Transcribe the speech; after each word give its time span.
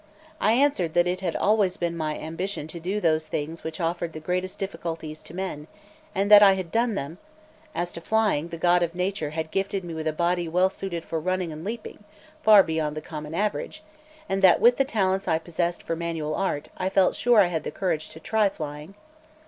I 0.39 0.53
answered 0.53 0.95
that 0.95 1.05
it 1.05 1.19
had 1.19 1.35
always 1.35 1.77
been 1.77 1.95
my 1.95 2.17
ambition 2.17 2.67
to 2.69 2.79
do 2.79 2.99
those 2.99 3.27
things 3.27 3.63
which 3.63 3.79
offer 3.79 4.07
the 4.07 4.19
greatest 4.19 4.57
difficulties 4.57 5.21
to 5.21 5.35
men, 5.35 5.67
and 6.15 6.31
that 6.31 6.41
I 6.41 6.53
had 6.53 6.71
done 6.71 6.95
them; 6.95 7.19
as 7.75 7.93
to 7.93 8.01
flying, 8.01 8.47
the 8.47 8.57
God 8.57 8.81
of 8.81 8.95
Nature 8.95 9.29
had 9.29 9.51
gifted 9.51 9.83
me 9.83 9.93
with 9.93 10.07
a 10.07 10.11
body 10.11 10.47
well 10.47 10.71
suited 10.71 11.05
for 11.05 11.19
running 11.19 11.51
and 11.51 11.63
leaping 11.63 12.03
far 12.41 12.63
beyond 12.63 12.97
the 12.97 13.01
common 13.01 13.35
average, 13.35 13.83
and 14.27 14.41
that 14.41 14.59
with 14.59 14.77
the 14.77 14.85
talents 14.85 15.27
I 15.27 15.37
possessed 15.37 15.83
for 15.83 15.95
manual 15.95 16.33
art 16.33 16.69
I 16.77 16.89
felt 16.89 17.15
sure 17.15 17.39
I 17.39 17.45
had 17.53 17.63
the 17.63 17.69
courage 17.69 18.09
to 18.09 18.19
try 18.19 18.49
flying. 18.49 18.95